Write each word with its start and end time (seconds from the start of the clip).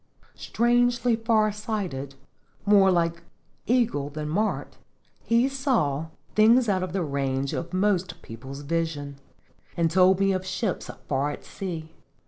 Strangely 0.33 1.15
far 1.15 1.51
sighted, 1.51 2.15
more 2.65 2.89
like 2.89 3.21
eagle 3.67 4.09
than 4.09 4.29
mart, 4.29 4.79
he 5.21 5.47
saw 5.47 6.07
things 6.33 6.67
out 6.67 6.81
of 6.81 6.91
the 6.91 7.03
range 7.03 7.53
of 7.53 7.71
most 7.71 8.19
people's 8.23 8.61
vis 8.61 8.97
ion, 8.97 9.17
and 9.77 9.91
told 9.91 10.19
me 10.19 10.31
of 10.31 10.43
ships 10.43 10.89
far 11.07 11.29
at 11.29 11.45
sea. 11.45 11.93